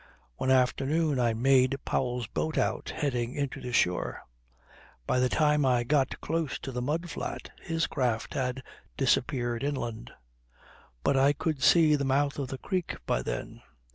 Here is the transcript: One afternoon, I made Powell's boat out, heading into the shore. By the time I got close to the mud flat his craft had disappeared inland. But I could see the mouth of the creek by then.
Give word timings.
One 0.37 0.49
afternoon, 0.49 1.19
I 1.19 1.35
made 1.35 1.77
Powell's 1.85 2.25
boat 2.25 2.57
out, 2.57 2.89
heading 2.89 3.35
into 3.35 3.61
the 3.61 3.71
shore. 3.71 4.23
By 5.05 5.19
the 5.19 5.29
time 5.29 5.63
I 5.63 5.83
got 5.83 6.19
close 6.21 6.57
to 6.61 6.71
the 6.71 6.81
mud 6.81 7.07
flat 7.11 7.51
his 7.61 7.85
craft 7.85 8.33
had 8.33 8.63
disappeared 8.97 9.63
inland. 9.63 10.11
But 11.03 11.17
I 11.17 11.33
could 11.33 11.61
see 11.61 11.93
the 11.95 12.03
mouth 12.03 12.39
of 12.39 12.47
the 12.47 12.57
creek 12.57 12.95
by 13.05 13.21
then. 13.21 13.61